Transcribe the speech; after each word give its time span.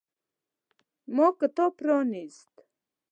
ما 1.15 1.27
کتاب 1.39 1.71
پرانیست. 1.79 2.53